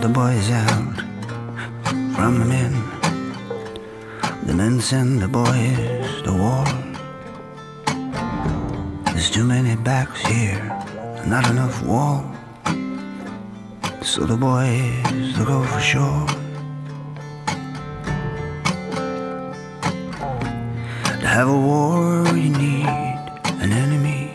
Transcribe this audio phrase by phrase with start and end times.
[0.00, 0.96] The boys out
[2.14, 2.72] from the men.
[4.46, 6.87] The men send the boys to war.
[9.38, 10.64] Too many backs here,
[11.24, 12.24] not enough wall.
[14.02, 16.26] So the boys they go for shore.
[21.20, 22.88] To have a war, you need
[23.62, 24.32] an enemy.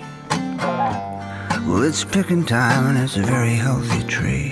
[1.67, 4.51] Well, it's picking time and it's a very healthy tree.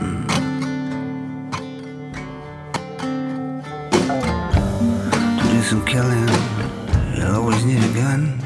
[0.00, 0.26] Hmm.
[5.52, 6.35] Do some killing,
[7.66, 8.38] need a gun.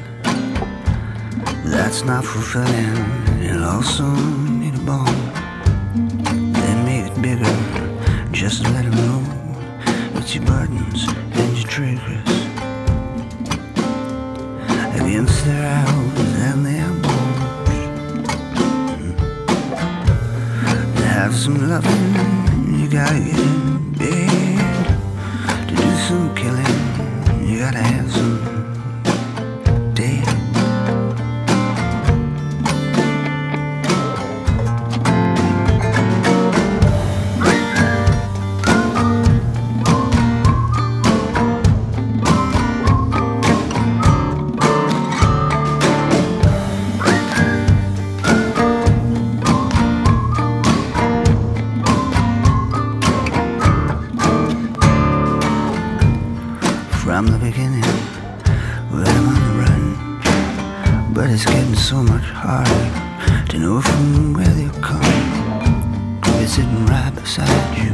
[1.64, 2.96] That's not fulfilling,
[3.42, 4.04] you'll also
[4.60, 5.20] need a bone.
[6.54, 7.56] Then make it bigger,
[8.32, 9.20] just let 'em know
[10.16, 11.00] it's your buttons
[11.38, 12.32] and your triggers
[14.98, 17.80] against their elbows and their bones.
[20.96, 22.04] To have some loving,
[22.78, 24.86] you gotta get in bed.
[25.68, 26.80] To do some killing,
[27.46, 28.59] you gotta have some
[61.20, 65.02] But it's getting so much harder to know from where they'll come.
[66.22, 67.92] They're sitting right beside you,